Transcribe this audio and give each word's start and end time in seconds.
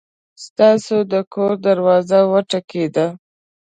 ستاسو 0.45 0.95
د 1.11 1.13
کور 1.33 1.53
دروازه 1.67 2.19
وټکېده! 2.31 3.07